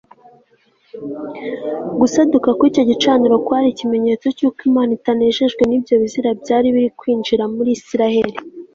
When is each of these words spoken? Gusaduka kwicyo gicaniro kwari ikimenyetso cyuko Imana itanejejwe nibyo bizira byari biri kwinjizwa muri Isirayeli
Gusaduka 1.99 2.49
kwicyo 2.59 2.81
gicaniro 2.89 3.35
kwari 3.45 3.67
ikimenyetso 3.69 4.27
cyuko 4.37 4.59
Imana 4.69 4.91
itanejejwe 4.97 5.61
nibyo 5.65 5.95
bizira 6.01 6.29
byari 6.41 6.67
biri 6.75 6.89
kwinjizwa 6.99 7.45
muri 7.55 7.69
Isirayeli 7.77 8.37